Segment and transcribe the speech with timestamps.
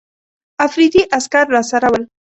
[0.67, 2.03] افریدي عسکر راسره ول.